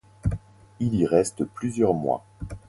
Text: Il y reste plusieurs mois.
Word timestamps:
Il 0.79 0.95
y 0.95 1.05
reste 1.05 1.43
plusieurs 1.45 1.93
mois. 1.93 2.25